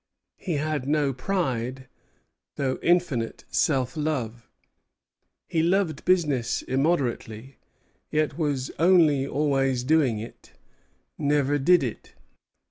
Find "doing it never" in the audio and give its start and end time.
9.83-11.59